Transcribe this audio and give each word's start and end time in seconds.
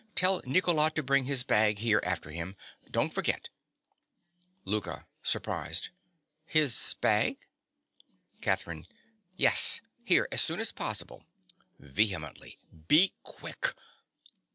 Tell 0.15 0.41
Nicola 0.47 0.89
to 0.89 1.03
bring 1.03 1.25
his 1.25 1.43
bag 1.43 1.77
here 1.77 2.01
after 2.03 2.31
him. 2.31 2.55
Don't 2.89 3.13
forget. 3.13 3.49
LOUKA. 4.65 5.05
(surprised). 5.21 5.89
His 6.43 6.95
bag? 7.01 7.37
CATHERINE. 8.41 8.87
Yes, 9.35 9.79
here, 10.03 10.27
as 10.31 10.41
soon 10.41 10.59
as 10.59 10.71
possible. 10.71 11.23
(Vehemently.) 11.79 12.57
Be 12.87 13.13
quick! 13.21 13.75